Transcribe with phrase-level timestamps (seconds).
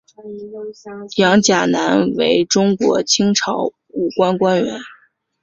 [1.17, 4.79] 杨钾南为中国清朝武官官员。